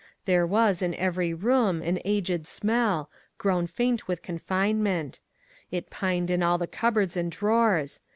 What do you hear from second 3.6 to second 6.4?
faint with confinement. It pined